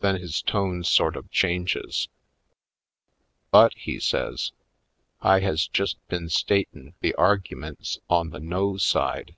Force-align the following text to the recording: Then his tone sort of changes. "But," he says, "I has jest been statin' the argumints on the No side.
Then 0.00 0.16
his 0.18 0.40
tone 0.40 0.84
sort 0.84 1.16
of 1.16 1.30
changes. 1.30 2.08
"But," 3.50 3.74
he 3.74 4.00
says, 4.00 4.52
"I 5.20 5.40
has 5.40 5.68
jest 5.68 5.98
been 6.08 6.30
statin' 6.30 6.94
the 7.02 7.14
argumints 7.18 7.98
on 8.08 8.30
the 8.30 8.40
No 8.40 8.78
side. 8.78 9.36